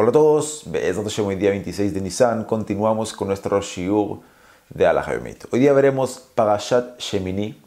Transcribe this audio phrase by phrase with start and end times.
[0.00, 0.62] Hola a todos,
[1.18, 4.20] hoy día 26 de Nisan continuamos con nuestro Shiur
[4.68, 5.46] de Alajayomit.
[5.50, 7.60] Hoy día veremos Parashat Shemini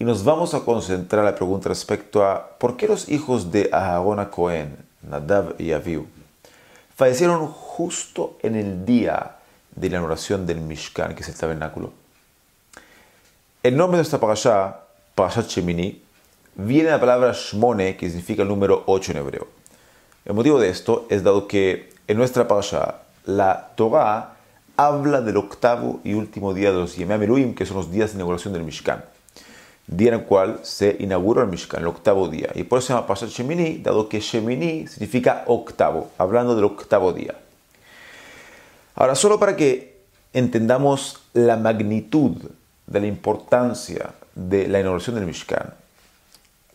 [0.00, 3.70] y nos vamos a concentrar en la pregunta respecto a por qué los hijos de
[3.72, 4.76] Aharon Cohen,
[5.08, 6.08] Nadav y Avihu,
[6.96, 9.36] fallecieron justo en el día
[9.70, 11.92] de la inauguración del Mishkan, que es el tabernáculo.
[13.62, 14.80] El nombre de esta Parashat,
[15.14, 16.02] Parashat Shemini,
[16.56, 19.56] viene de la palabra Shmone, que significa el número 8 en hebreo.
[20.26, 24.34] El motivo de esto es dado que en nuestra parasha la Torah
[24.76, 28.52] habla del octavo y último día de los Yemei que son los días de inauguración
[28.52, 29.04] del Mishkan.
[29.86, 32.50] Día en el cual se inauguró el Mishkan, el octavo día.
[32.56, 37.12] Y por eso se llama Parashat Shemini, dado que Shemini significa octavo, hablando del octavo
[37.12, 37.36] día.
[38.96, 40.00] Ahora, solo para que
[40.32, 42.32] entendamos la magnitud
[42.88, 45.72] de la importancia de la inauguración del Mishkan,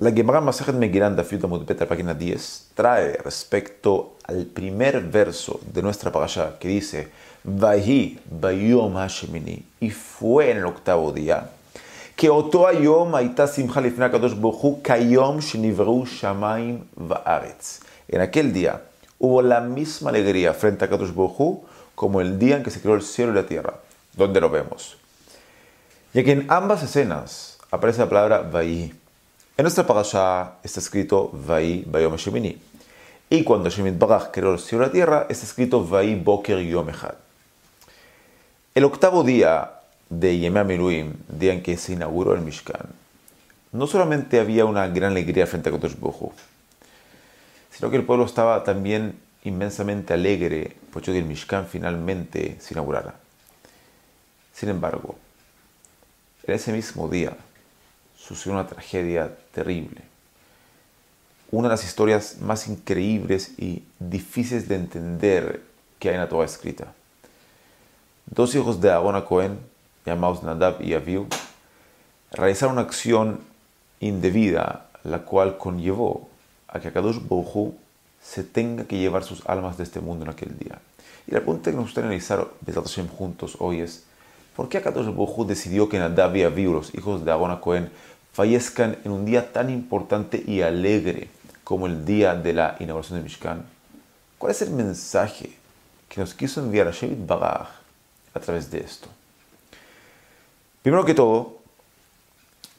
[0.01, 6.11] la Gemara Masajet Megillah Dafyut la página 10, trae respecto al primer verso de nuestra
[6.11, 7.09] parasha que dice
[7.43, 11.51] Vahi Bayom Hashemini y fue en el octavo día
[12.15, 17.81] que Oto Ayom Aita Simcha Kadosh Bohu Kayom Shinivru Shamaim Vaaretz.
[18.07, 18.81] En aquel día
[19.19, 21.63] hubo la misma alegría frente a Kadosh Bohu
[21.93, 23.75] como el día en que se creó el cielo y la tierra,
[24.17, 24.97] donde lo vemos.
[26.11, 28.95] Ya que en ambas escenas aparece la palabra Vahi
[29.61, 32.59] en nuestra parasha está escrito Vai Bayom Shemini.
[33.29, 36.89] Y cuando Shemit Barach creó el cielo y la tierra, está escrito Vai Boker Yom
[36.89, 37.13] Echad.
[38.73, 39.73] El octavo día
[40.09, 42.87] de Yemei Miluim, día en que se inauguró el Mishkan,
[43.71, 46.33] no solamente había una gran alegría frente a Kodesh Bohu,
[47.69, 53.13] sino que el pueblo estaba también inmensamente alegre por que el Mishkan finalmente se inaugurara.
[54.55, 55.19] Sin embargo,
[56.47, 57.37] en ese mismo día,
[58.35, 60.01] sucedió una tragedia terrible.
[61.51, 65.61] Una de las historias más increíbles y difíciles de entender
[65.99, 66.93] que hay en la Torah escrita.
[68.25, 69.59] Dos hijos de Aaron Cohen,
[70.05, 71.27] llamados Nadab y Avihu,
[72.31, 73.41] realizaron una acción
[73.99, 76.29] indebida, la cual conllevó
[76.67, 77.75] a que Akadosh Bohu
[78.21, 80.79] se tenga que llevar sus almas de este mundo en aquel día.
[81.27, 82.47] Y la pregunta que nos gustaría analizar
[83.17, 84.05] juntos hoy es,
[84.55, 87.91] ¿por qué Akadosh Bohu decidió que Nadab y Avihu, los hijos de Aaron Cohen,
[88.33, 91.29] fallezcan en un día tan importante y alegre
[91.63, 93.65] como el día de la inauguración del Mishkan?
[94.37, 95.57] ¿Cuál es el mensaje
[96.09, 99.07] que nos quiso enviar a Shevit a través de esto?
[100.81, 101.59] Primero que todo,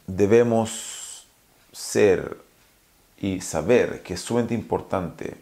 [0.07, 1.27] debemos
[1.73, 2.37] ser
[3.19, 5.37] y saber que es sumamente importante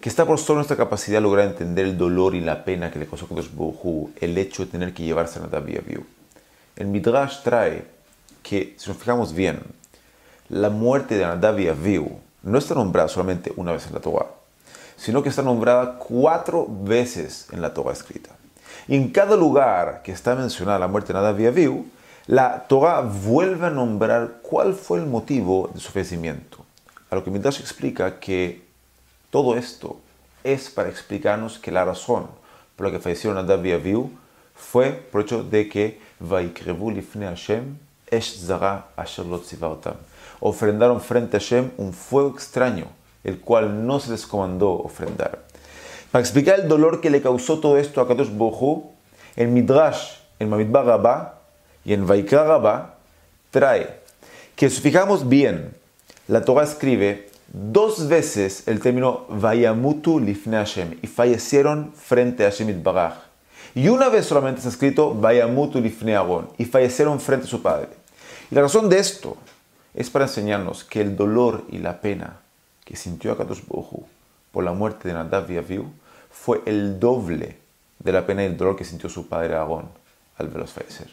[0.00, 3.06] que está por sobre nuestra capacidad lograr entender el dolor y la pena que le
[3.06, 3.50] causó a Kodesh
[4.20, 5.80] el hecho de tener que llevarse a Nadav y
[6.76, 7.97] El Midrash trae
[8.48, 9.60] que, si nos fijamos bien,
[10.48, 14.28] la muerte de Nadav y Avihu no está nombrada solamente una vez en la Torah,
[14.96, 18.30] sino que está nombrada cuatro veces en la Torah escrita.
[18.86, 21.86] Y en cada lugar que está mencionada la muerte de Nadav y Avihu,
[22.26, 26.64] la Torah vuelve a nombrar cuál fue el motivo de su fallecimiento.
[27.10, 28.62] A lo que Midrash explica que
[29.30, 30.00] todo esto
[30.42, 32.28] es para explicarnos que la razón
[32.76, 34.10] por la que fallecieron Nadav y
[34.54, 37.87] fue por hecho de que Vaikrevu lifne Hashem
[40.40, 42.86] Ofrendaron frente a Hashem un fuego extraño,
[43.24, 45.40] el cual no se les comandó ofrendar.
[46.10, 48.92] Para explicar el dolor que le causó todo esto a Kadosh Bohu,
[49.36, 51.40] el Midrash, en Mamidbar Rabba
[51.84, 52.94] y en Vaikra Rabba,
[53.50, 54.00] trae
[54.56, 55.74] que si fijamos bien,
[56.26, 62.82] la Torah escribe dos veces el término Vayamutu lifne Hashem y fallecieron frente a Hashem
[62.82, 63.14] Baraj.
[63.74, 66.18] Y una vez solamente está escrito Vayamutu lifne
[66.56, 67.97] y fallecieron frente a su padre.
[68.50, 69.36] Y la razón de esto
[69.94, 72.40] es para enseñarnos que el dolor y la pena
[72.84, 74.06] que sintió Akadosh Bohu
[74.52, 75.92] por la muerte de Nadav y Avihu
[76.30, 77.58] fue el doble
[77.98, 79.88] de la pena y el dolor que sintió su padre Aarón
[80.38, 81.08] al verlos fallecer.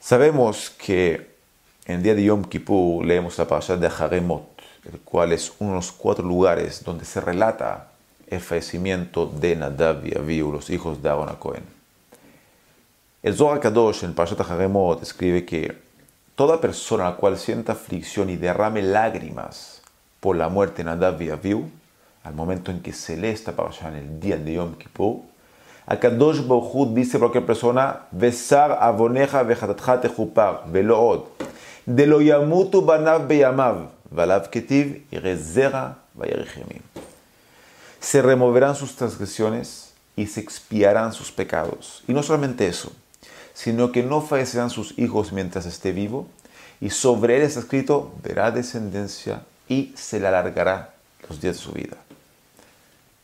[0.00, 1.34] Sabemos que
[1.84, 4.48] en el día de Yom Kippur leemos la parasha de Haremot,
[4.90, 7.88] el cual es uno de los cuatro lugares donde se relata
[8.28, 11.77] el fallecimiento de Nadav y Avihu, los hijos de Aaron Cohen.
[13.20, 15.76] El Zohar Kadosh en Parashat Haremot escribe que
[16.36, 19.82] toda persona a la cual sienta aflicción y derrame lágrimas
[20.20, 21.68] por la muerte de Nadav y Avihu,
[22.22, 25.22] al momento en que se lee esta parasha en el día de Yom Kippur,
[25.86, 31.24] Akadosh Baruch dice por qué persona, Besar avoneja vejatatcha techupar, velo od,
[31.86, 36.82] de lo yamutu banav beyamav, valav ketiv irezera vayerichemim.
[37.98, 42.04] Se removerán sus transgresiones y se expiarán sus pecados.
[42.06, 42.92] Y no solamente eso,
[43.58, 46.28] sino que no fallecerán sus hijos mientras esté vivo,
[46.80, 50.94] y sobre él está escrito, verá descendencia y se le alargará
[51.28, 51.96] los días de su vida.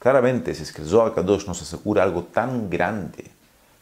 [0.00, 3.30] Claramente, si es que Zohar Kadosh nos asegura algo tan grande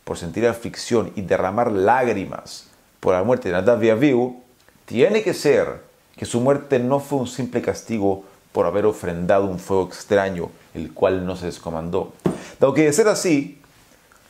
[0.05, 2.67] por sentir aflicción y derramar lágrimas
[3.01, 4.43] por la muerte de Nadav y Avihu,
[4.85, 5.81] tiene que ser
[6.19, 10.93] que su muerte no fue un simple castigo por haber ofrendado un fuego extraño, el
[10.93, 12.13] cual no se descomandó.
[12.61, 13.62] Dado que de ser así,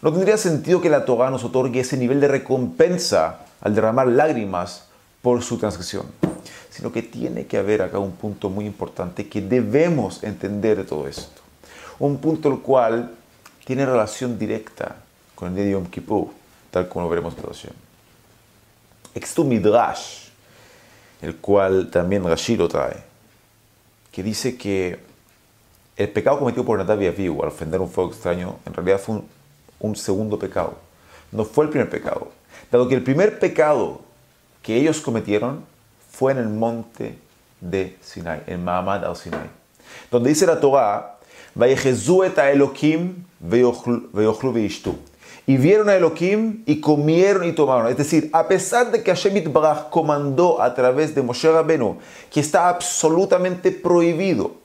[0.02, 4.88] no tendría sentido que la Torah nos otorgue ese nivel de recompensa al derramar lágrimas
[5.22, 6.06] por su transgresión,
[6.70, 11.06] sino que tiene que haber acá un punto muy importante que debemos entender de todo
[11.06, 11.40] esto.
[12.00, 13.14] Un punto el cual
[13.64, 14.96] tiene relación directa
[15.36, 16.28] con el día de Yom Kippur,
[16.72, 17.72] tal como lo veremos en la oración.
[19.14, 20.30] Existe un midrash,
[21.20, 22.96] el cual también Rashi lo trae,
[24.10, 24.98] que dice que
[25.96, 29.41] el pecado cometido por Nadav y al ofender un fuego extraño, en realidad fue un,
[29.82, 30.78] un segundo pecado.
[31.30, 32.28] No fue el primer pecado.
[32.70, 34.00] Dado que el primer pecado
[34.62, 35.64] que ellos cometieron
[36.10, 37.18] fue en el monte
[37.60, 39.50] de Sinai, en Mahamad al-Sinai,
[40.10, 41.18] donde dice la Torah,
[42.50, 43.24] Elohim
[45.44, 47.88] y vieron a Elohim y comieron y tomaron.
[47.90, 51.98] Es decir, a pesar de que Hashem Baraj comandó a través de Moshe Rabenu
[52.30, 54.61] que está absolutamente prohibido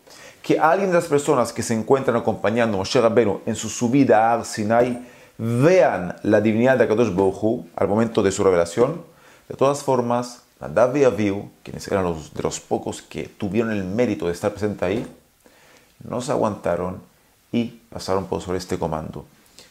[0.48, 4.34] que alguien de las personas que se encuentran acompañando a Moshe Rabenu en su subida
[4.34, 5.06] a Sinai
[5.38, 9.04] vean la divinidad de Akadosh Baruj al momento de su revelación,
[9.50, 13.84] de todas formas, Nadav y Avihu, quienes eran los de los pocos que tuvieron el
[13.84, 15.06] mérito de estar presentes ahí,
[16.08, 17.02] no se aguantaron
[17.52, 19.26] y pasaron por sobre este comando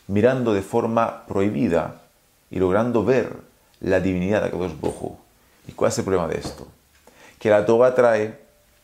[0.08, 2.02] mirando de forma prohibida
[2.50, 3.34] y logrando ver
[3.80, 5.16] la divinidad de Akadosh Bohu.
[5.66, 6.68] ¿Y cuál es el problema de esto?
[7.38, 8.38] Que la Torah trae,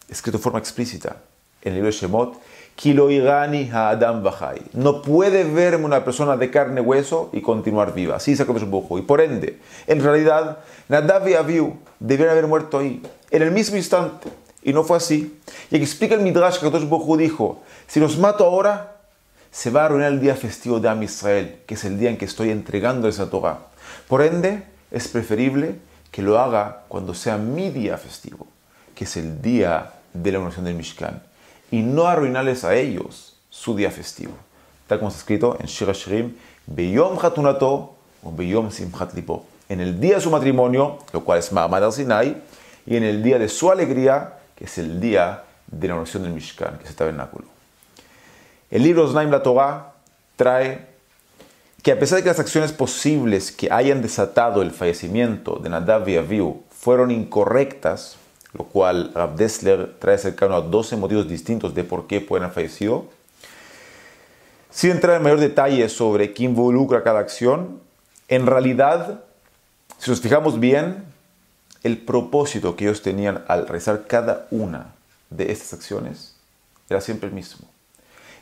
[0.08, 1.16] escrito de forma explícita,
[1.62, 2.40] en el libro de Shemot,
[2.74, 4.22] Kiloigani Adam.
[4.72, 8.16] No puede verme una persona de carne y hueso y continuar viva.
[8.16, 8.98] Así dice Akadosh Bohu.
[8.98, 13.76] Y por ende, en realidad, Nadav y Avihu debieron haber muerto ahí, en el mismo
[13.76, 14.28] instante.
[14.62, 15.38] Y no fue así.
[15.70, 18.96] Y explica el Midrash que Akadosh Bohu dijo, si los mato ahora,
[19.50, 22.16] se va a arruinar el día festivo de Am Israel, que es el día en
[22.16, 23.58] que estoy entregando esa Torah.
[24.08, 25.76] Por ende, es preferible
[26.10, 28.46] que lo haga cuando sea mi día festivo,
[28.94, 31.22] que es el día de la oración del Mishkan,
[31.72, 34.34] y no arruinarles a ellos su día festivo.
[34.86, 36.36] Tal como está escrito en Shira Shirim,
[36.66, 39.46] Beyom Hatunato o Beyom Simchat Lipo.
[39.68, 42.36] En el día de su matrimonio, lo cual es Mahamad al Sinai,
[42.84, 46.32] y en el día de su alegría, que es el día de la oración del
[46.32, 47.46] Mishkan, que es el tabernáculo.
[48.70, 49.94] El libro Znaim la Torah
[50.36, 50.86] trae
[51.82, 56.06] que a pesar de que las acciones posibles que hayan desatado el fallecimiento de Nadav
[56.08, 58.16] y Avihu fueron incorrectas,
[58.54, 59.36] lo cual Rav
[59.98, 63.06] trae cercano a 12 motivos distintos de por qué pueden haber fallecido,
[64.70, 67.80] sin entrar en mayor detalle sobre qué involucra cada acción,
[68.28, 69.20] en realidad,
[69.98, 71.04] si nos fijamos bien,
[71.82, 74.94] el propósito que ellos tenían al realizar cada una
[75.30, 76.34] de estas acciones
[76.88, 77.68] era siempre el mismo.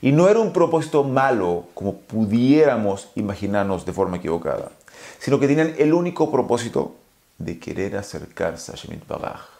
[0.02, 4.70] Y no era un propósito malo como pudiéramos imaginarnos de forma equivocada,
[5.18, 6.96] sino que tenían el único propósito
[7.38, 9.59] de querer acercarse a Shemit Baraj,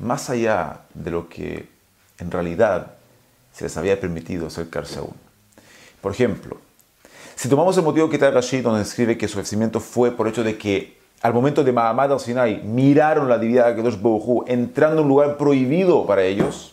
[0.00, 1.68] más allá de lo que
[2.18, 2.94] en realidad
[3.52, 5.14] se les había permitido acercarse aún.
[6.00, 6.58] Por ejemplo,
[7.36, 10.42] si tomamos el motivo que trae Rashid, donde escribe que su ofrecimiento fue por hecho
[10.42, 15.02] de que al momento de Mahamad al-Sinai miraron la divinidad de Kedosh Bohu entrando en
[15.04, 16.72] un lugar prohibido para ellos,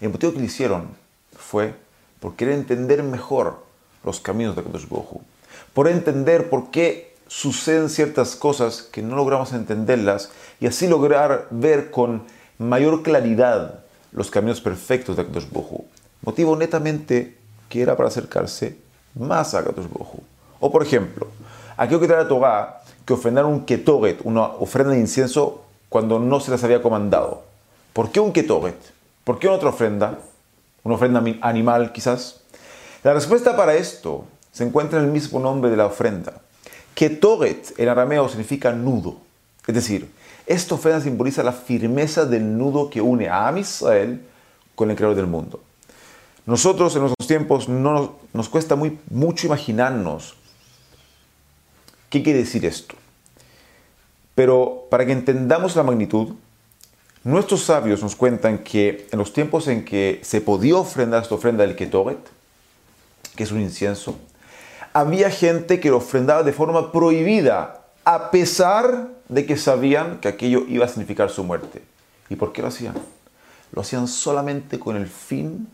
[0.00, 0.88] el motivo que le hicieron
[1.36, 1.74] fue
[2.18, 3.62] por querer entender mejor
[4.02, 5.22] los caminos de Kadosh Bohu,
[5.72, 10.30] por entender por qué suceden ciertas cosas que no logramos entenderlas
[10.60, 12.22] y así lograr ver con
[12.58, 13.80] mayor claridad
[14.12, 15.86] los caminos perfectos de Kadosh Bohu.
[16.22, 17.36] Motivo netamente
[17.68, 18.76] que era para acercarse
[19.14, 20.22] más a Kadosh Bohu.
[20.60, 21.28] O por ejemplo,
[21.76, 26.50] aquello que trae la que ofrendaron un ketoret, una ofrenda de incienso, cuando no se
[26.50, 27.42] les había comandado.
[27.92, 28.76] ¿Por qué un ketoret?
[29.24, 30.18] ¿Por qué otra ofrenda?
[30.84, 32.40] una ofrenda animal quizás.
[33.02, 36.34] La respuesta para esto se encuentra en el mismo nombre de la ofrenda.
[36.94, 39.16] Ketoret en arameo significa nudo.
[39.66, 40.10] Es decir,
[40.46, 44.20] esta ofrenda simboliza la firmeza del nudo que une a Am Israel
[44.74, 45.62] con el creador del mundo.
[46.46, 50.34] Nosotros en nuestros tiempos no nos, nos cuesta muy, mucho imaginarnos
[52.10, 52.94] qué quiere decir esto.
[54.34, 56.34] Pero para que entendamos la magnitud,
[57.24, 61.66] Nuestros sabios nos cuentan que en los tiempos en que se podía ofrendar esta ofrenda
[61.66, 62.18] del Ketoret,
[63.34, 64.18] que es un incienso,
[64.92, 70.64] había gente que lo ofrendaba de forma prohibida, a pesar de que sabían que aquello
[70.68, 71.82] iba a significar su muerte.
[72.28, 72.94] ¿Y por qué lo hacían?
[73.72, 75.68] Lo hacían solamente con el fin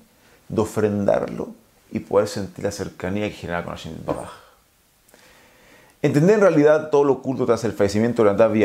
[0.49, 1.55] de ofrendarlo
[1.93, 4.31] y poder sentir la cercanía que generaba con Hashem Baraj.
[6.03, 8.65] Entender en realidad todo lo oculto tras el fallecimiento de Nadav y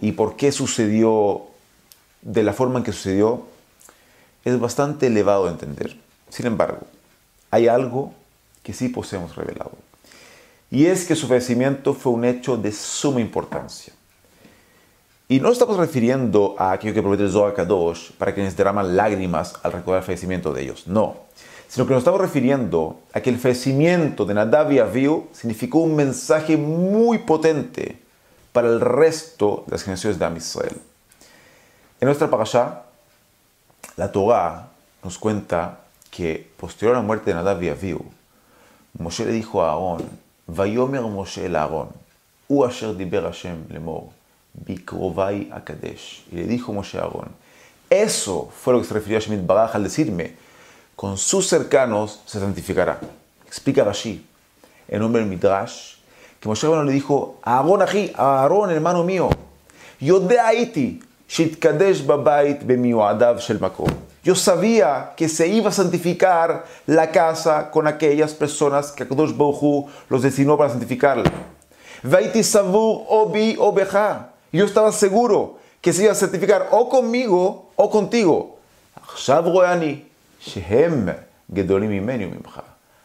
[0.00, 1.42] y por qué sucedió
[2.22, 3.44] de la forma en que sucedió
[4.44, 5.96] es bastante elevado de entender.
[6.28, 6.86] Sin embargo,
[7.50, 8.12] hay algo
[8.62, 9.72] que sí poseemos revelado.
[10.70, 13.92] Y es que su fallecimiento fue un hecho de suma importancia.
[15.28, 19.72] Y no estamos refiriendo a aquello que promete Zohar Kadosh para quienes derraman lágrimas al
[19.72, 20.86] recordar el fallecimiento de ellos.
[20.86, 21.16] No.
[21.66, 25.96] Sino que nos estamos refiriendo a que el fallecimiento de Nadav y Avihu significó un
[25.96, 27.98] mensaje muy potente
[28.52, 30.76] para el resto de las generaciones de Am Israel.
[32.00, 32.82] En nuestra parasha,
[33.96, 34.68] la Torah
[35.02, 38.04] nos cuenta que posterior a la muerte de Nadav y Avihu,
[38.96, 40.08] Moshe le dijo a Aarón,
[40.46, 41.88] Vayomer Moshe el Aarón,
[42.48, 44.15] U asher diber Hashem lemor,
[44.64, 46.24] bikrovai akadesh.
[46.32, 47.30] Y le dijo Moshe Aarón,
[47.90, 50.34] eso fue lo que se refirió a Shemit Baraj al decirme,
[50.94, 52.98] con sus cercanos se santificará.
[53.46, 54.26] Explica Rashi,
[54.88, 55.96] en nombre del Midrash,
[56.40, 59.28] que Moshe le dijo, Aarón ají, Aarón hermano mío,
[59.98, 60.20] yo
[64.34, 70.22] sabía que se iba a santificar la casa con aquellas personas que Akadosh Baruj los
[70.22, 71.32] destinó para santificarla.
[72.02, 74.32] Vaiti savur obi obeja.
[74.52, 78.58] Yo estaba seguro que se iba a santificar o conmigo o contigo.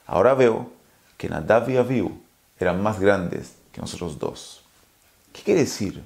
[0.06, 0.70] Ahora veo
[1.18, 2.12] que Nadav y Avihu
[2.60, 4.64] eran más grandes que nosotros dos.
[5.34, 6.04] ¿Qué quiere decir?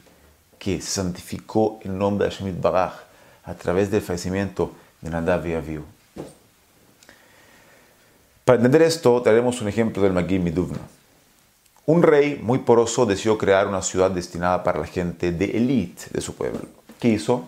[0.65, 2.94] que se santificó el nombre de Shemit Baraj
[3.44, 5.84] a través del fallecimiento de Nadav y Avihu.
[8.44, 10.80] Para entender esto, traeremos un ejemplo del Magid Miduvna.
[11.88, 16.22] Un rey muy poroso decidió crear una ciudad destinada para la gente de élite de
[16.22, 16.62] su pueblo.
[17.00, 17.46] ¿Qué hizo?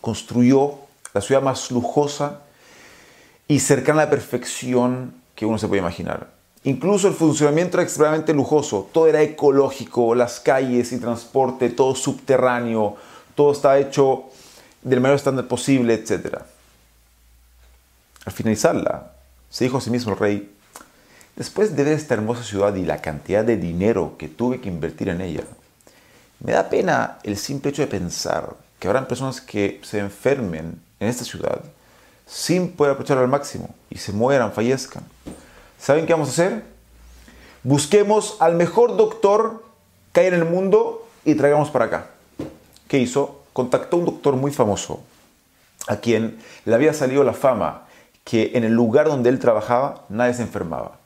[0.00, 0.74] Construyó
[1.14, 2.40] la ciudad más lujosa
[3.46, 6.28] y cercana a la perfección que uno se puede imaginar.
[6.64, 12.96] Incluso el funcionamiento era extremadamente lujoso, todo era ecológico, las calles y transporte, todo subterráneo,
[13.34, 14.24] todo estaba hecho
[14.82, 16.38] del mayor estándar posible, etc.
[18.26, 19.12] Al finalizarla,
[19.48, 20.52] se dijo a sí mismo el rey,
[21.38, 25.08] después de ver esta hermosa ciudad y la cantidad de dinero que tuve que invertir
[25.08, 25.44] en ella,
[26.40, 31.08] me da pena el simple hecho de pensar que habrán personas que se enfermen en
[31.08, 31.60] esta ciudad
[32.26, 35.04] sin poder aprovecharla al máximo y se mueran, fallezcan.
[35.78, 36.64] ¿Saben qué vamos a hacer?
[37.62, 39.64] Busquemos al mejor doctor
[40.12, 42.06] que hay en el mundo y traigamos para acá.
[42.88, 43.42] ¿Qué hizo?
[43.52, 45.02] Contactó a un doctor muy famoso,
[45.86, 47.84] a quien le había salido la fama
[48.24, 50.98] que en el lugar donde él trabajaba nadie se enfermaba.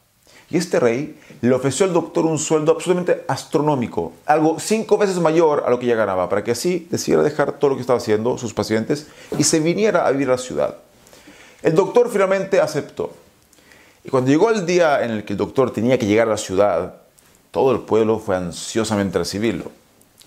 [0.53, 5.65] Y este rey le ofreció al doctor un sueldo absolutamente astronómico, algo cinco veces mayor
[5.67, 8.37] a lo que ya ganaba, para que así decidiera dejar todo lo que estaba haciendo
[8.37, 9.07] sus pacientes
[9.39, 10.77] y se viniera a vivir a la ciudad.
[11.63, 13.15] El doctor finalmente aceptó.
[14.05, 16.37] Y cuando llegó el día en el que el doctor tenía que llegar a la
[16.37, 16.97] ciudad,
[17.51, 19.71] todo el pueblo fue ansiosamente a recibirlo,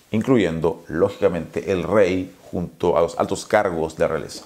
[0.10, 4.46] incluyendo, lógicamente, el rey junto a los altos cargos de la realeza.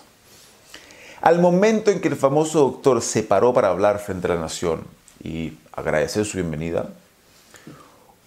[1.21, 4.98] Al momento en que el famoso doctor se paró para hablar frente a la nación
[5.23, 6.89] y agradecer su bienvenida,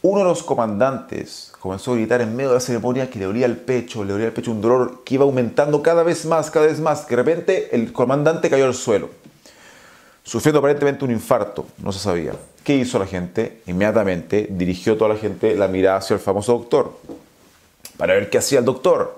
[0.02, 3.46] uno de los comandantes comenzó a gritar en medio de la ceremonia que le dolía
[3.46, 6.66] el pecho, le dolía el pecho un dolor que iba aumentando cada vez más, cada
[6.66, 9.22] vez más, que de repente el comandante cayó al suelo
[10.22, 12.32] sufriendo aparentemente un infarto, no se sabía.
[12.64, 13.60] ¿Qué hizo la gente?
[13.66, 16.96] Inmediatamente dirigió toda la gente la mirada hacia el famoso doctor,
[17.96, 19.16] para ver qué hacía el doctor,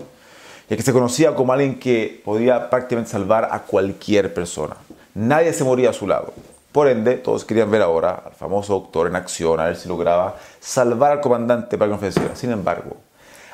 [0.68, 4.76] ya que se conocía como alguien que podía prácticamente salvar a cualquier persona.
[5.14, 6.32] Nadie se moría a su lado.
[6.74, 10.36] Por ende, todos querían ver ahora al famoso doctor en acción, a ver si lograba
[10.58, 12.34] salvar al comandante para que no falleciera.
[12.34, 12.96] Sin embargo,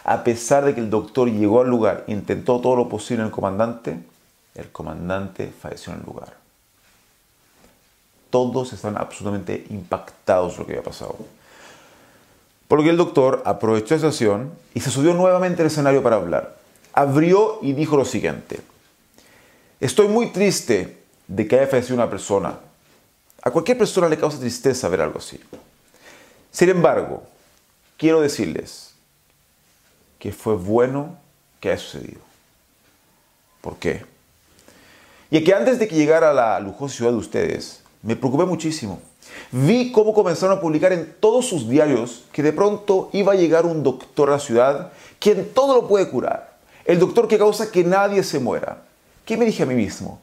[0.05, 3.27] a pesar de que el doctor llegó al lugar e intentó todo lo posible en
[3.27, 3.99] el comandante,
[4.55, 6.41] el comandante falleció en el lugar
[8.31, 11.17] todos están absolutamente impactados de lo que había pasado.
[12.69, 16.17] Por lo que el doctor aprovechó esa situación y se subió nuevamente al escenario para
[16.17, 16.57] hablar.
[16.93, 18.61] Abrió y dijo lo siguiente.
[19.81, 22.55] Estoy muy triste de que haya fallecido una persona.
[23.42, 25.40] A cualquier persona le causa tristeza ver algo así.
[26.50, 27.23] Sin embargo,
[27.97, 28.94] quiero decirles
[30.18, 31.16] que fue bueno
[31.61, 32.20] que haya sucedido.
[33.61, 34.04] ¿Por qué?
[35.30, 39.00] Y que antes de que llegara a la lujosa ciudad de ustedes, me preocupé muchísimo.
[39.52, 43.64] Vi cómo comenzaron a publicar en todos sus diarios que de pronto iba a llegar
[43.64, 46.59] un doctor a la ciudad quien todo lo puede curar.
[46.85, 48.82] El doctor que causa que nadie se muera.
[49.25, 50.20] ¿Qué me dije a mí mismo?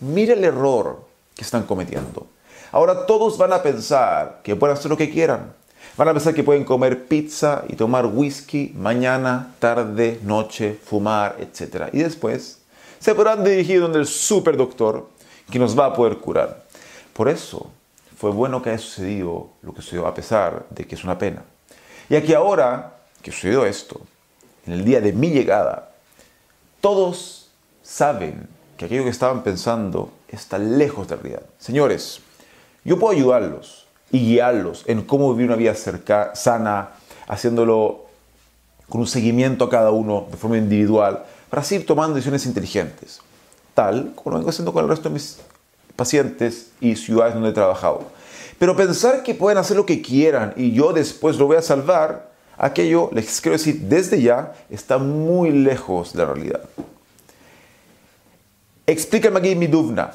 [0.00, 1.04] Mira el error
[1.34, 2.26] que están cometiendo.
[2.72, 5.52] Ahora todos van a pensar que pueden hacer lo que quieran.
[5.96, 11.90] Van a pensar que pueden comer pizza y tomar whisky mañana, tarde, noche, fumar, etc.
[11.92, 12.60] Y después
[12.98, 15.08] se podrán dirigir donde el super doctor
[15.50, 16.64] que nos va a poder curar.
[17.12, 17.70] Por eso
[18.16, 21.42] fue bueno que haya sucedido lo que sucedió, a pesar de que es una pena.
[22.08, 24.00] Y aquí ahora que sucedió esto,
[24.66, 25.90] en el día de mi llegada,
[26.80, 27.50] todos
[27.82, 28.48] saben
[28.78, 31.42] que aquello que estaban pensando está lejos de la realidad.
[31.58, 32.20] Señores,
[32.84, 35.74] yo puedo ayudarlos y guiarlos en cómo vivir una vida
[36.34, 36.90] sana,
[37.28, 38.06] haciéndolo
[38.88, 43.20] con un seguimiento a cada uno de forma individual, para seguir tomando decisiones inteligentes,
[43.74, 45.38] tal como lo vengo haciendo con el resto de mis
[45.96, 48.04] pacientes y ciudades donde he trabajado.
[48.58, 52.30] Pero pensar que pueden hacer lo que quieran y yo después lo voy a salvar,
[52.58, 56.60] aquello, les quiero decir, desde ya está muy lejos de la realidad.
[58.86, 60.12] Explícame aquí mi duvna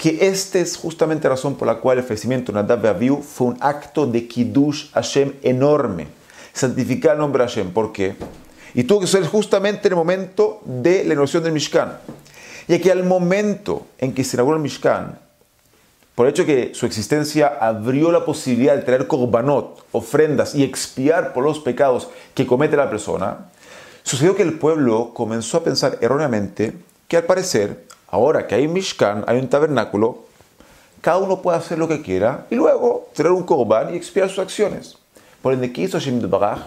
[0.00, 3.48] que esta es justamente la razón por la cual el fallecimiento de Nadav Avihu fue
[3.48, 6.06] un acto de Kiddush Hashem enorme.
[6.54, 7.70] Santificar el nombre de Hashem.
[7.70, 8.16] ¿Por qué?
[8.72, 11.98] Y tuvo que ser justamente en el momento de la inauguración del Mishkan.
[12.66, 15.18] Ya que al momento en que se inauguró el Mishkan,
[16.14, 20.62] por el hecho de que su existencia abrió la posibilidad de traer korbanot, ofrendas y
[20.62, 23.50] expiar por los pecados que comete la persona,
[24.02, 26.72] sucedió que el pueblo comenzó a pensar erróneamente
[27.06, 30.24] que al parecer, ahora que hay Mishkan, hay un tabernáculo,
[31.00, 34.40] cada uno puede hacer lo que quiera y luego traer un korban y expiar sus
[34.40, 34.96] acciones.
[35.40, 36.66] Por ende, ¿qué hizo Hashem Baraj?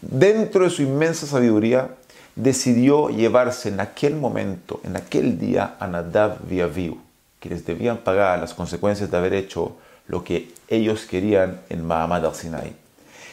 [0.00, 1.88] Dentro de su inmensa sabiduría,
[2.36, 8.38] decidió llevarse en aquel momento, en aquel día, a Nadav y Avihu quienes debían pagar
[8.38, 9.76] las consecuencias de haber hecho
[10.06, 12.74] lo que ellos querían en Mahamad al-Sinai.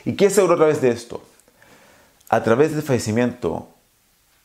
[0.06, 1.22] ¿Y qué se a través de esto?
[2.30, 3.68] A través del fallecimiento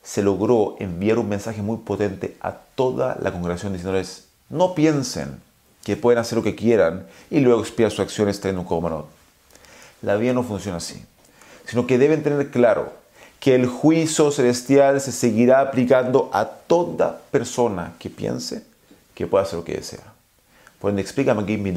[0.03, 5.39] se logró enviar un mensaje muy potente a toda la congregación diciéndoles, no piensen
[5.83, 9.07] que pueden hacer lo que quieran y luego expiar sus acciones trayendo un comanot.
[10.01, 11.03] La vida no funciona así,
[11.65, 12.91] sino que deben tener claro
[13.39, 18.63] que el juicio celestial se seguirá aplicando a toda persona que piense
[19.15, 20.13] que pueda hacer lo que desea.
[20.79, 21.73] Por ende, explícame aquí mi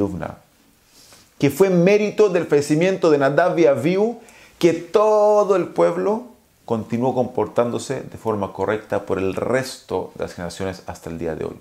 [1.39, 4.21] que fue mérito del fallecimiento de Nadav y Avihu
[4.59, 6.36] que todo el pueblo
[6.67, 11.47] continuó comportándose de forma correcta por el resto de las generaciones hasta el día de
[11.47, 11.59] hoy.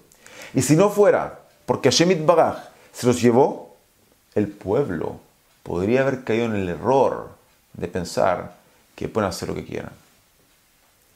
[0.53, 2.57] Y si no fuera porque Hashemit Bagaj
[2.91, 3.77] se los llevó,
[4.35, 5.21] el pueblo
[5.63, 7.29] podría haber caído en el error
[7.71, 8.55] de pensar
[8.95, 9.93] que pueden hacer lo que quieran.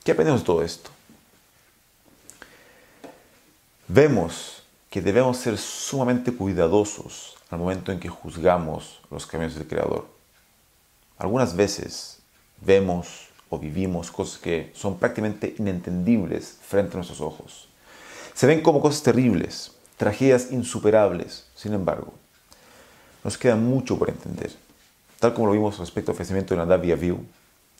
[0.05, 0.89] ¿Qué aprendemos de todo esto?
[3.89, 10.07] vemos que debemos ser sumamente cuidadosos al momento en que juzgamos los caminos del Creador.
[11.17, 12.19] Algunas veces
[12.61, 17.67] vemos o vivimos cosas que son prácticamente inentendibles frente a nuestros ojos.
[18.33, 21.45] Se ven como cosas terribles, tragedias insuperables.
[21.55, 22.13] Sin embargo,
[23.23, 24.51] nos queda mucho por entender.
[25.19, 27.25] Tal como lo vimos respecto al fallecimiento de Nadav y Avihu,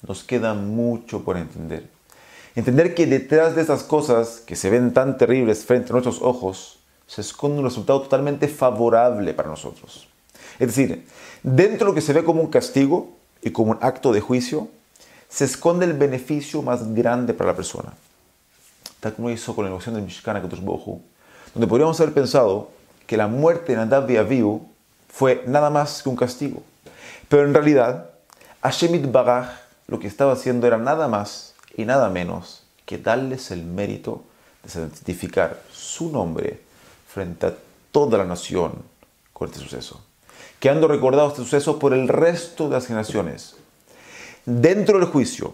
[0.05, 1.88] nos queda mucho por entender.
[2.55, 6.79] Entender que detrás de esas cosas que se ven tan terribles frente a nuestros ojos,
[7.08, 10.08] se esconde un resultado totalmente favorable para nosotros.
[10.60, 11.08] Es decir,
[11.41, 14.67] dentro de lo que se ve como un castigo y como un acto de juicio,
[15.29, 17.93] se esconde el beneficio más grande para la persona.
[18.99, 21.01] Tal como hizo con la emoción del Mishkan Bohu,
[21.53, 22.71] donde podríamos haber pensado
[23.07, 24.67] que la muerte de Nadav y Avihu
[25.07, 26.63] fue nada más que un castigo.
[27.27, 28.09] Pero en realidad,
[28.61, 29.49] Hashemit Baraj
[29.87, 34.23] lo que estaba haciendo era nada más y nada menos que darles el mérito
[34.63, 36.61] de santificar su nombre
[37.07, 37.53] frente a
[37.91, 38.73] toda la nación
[39.33, 40.01] con este suceso.
[40.59, 43.55] Quedando recordado este suceso por el resto de las generaciones.
[44.45, 45.54] Dentro del juicio,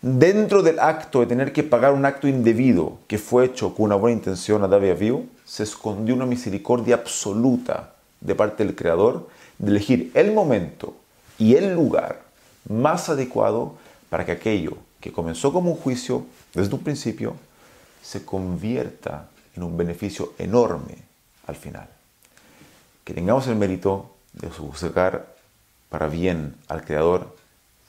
[0.00, 3.96] dentro del acto de tener que pagar un acto indebido que fue hecho con una
[3.96, 9.70] buena intención a David Aviu, se escondió una misericordia absoluta de parte del Creador de
[9.70, 10.94] elegir el momento
[11.38, 12.22] y el lugar
[12.68, 13.74] más adecuado
[14.08, 17.34] para que aquello que comenzó como un juicio desde un principio,
[18.02, 20.98] se convierta en un beneficio enorme
[21.46, 21.88] al final.
[23.04, 25.34] Que tengamos el mérito de buscar
[25.88, 27.36] para bien al Creador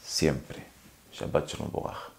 [0.04, 0.64] siempre.
[1.12, 2.13] Shabbat Shalom Bogach.